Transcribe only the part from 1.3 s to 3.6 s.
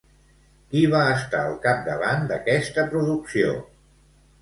al capdavant d'aquesta producció?